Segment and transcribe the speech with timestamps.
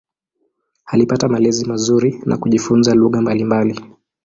[0.85, 3.81] Alipata malezi mazuri na kujifunza lugha mbalimbali.